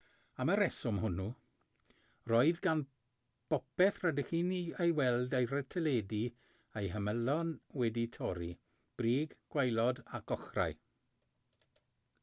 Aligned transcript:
am 0.43 0.49
y 0.51 0.53
rheswm 0.59 0.99
hwnnw 1.01 1.25
roedd 2.31 2.61
gan 2.67 2.79
bopeth 3.53 3.99
rydych 4.07 4.31
chi'n 4.31 4.49
ei 4.85 4.95
weld 5.01 5.35
ar 5.41 5.53
y 5.59 5.61
teledu 5.75 6.23
eu 6.83 6.89
hymylon 6.95 7.53
wedi'u 7.83 8.11
torri 8.19 8.51
brig 9.03 9.37
gwaelod 9.57 10.03
ac 10.21 10.37
ochrau 10.39 10.79